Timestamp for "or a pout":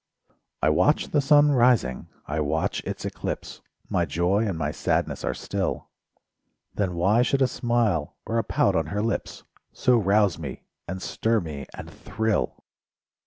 8.25-8.75